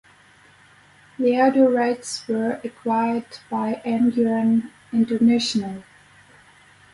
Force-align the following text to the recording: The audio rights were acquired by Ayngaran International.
The 1.19 1.39
audio 1.39 1.69
rights 1.71 2.27
were 2.27 2.59
acquired 2.63 3.27
by 3.51 3.83
Ayngaran 3.85 4.71
International. 4.91 5.83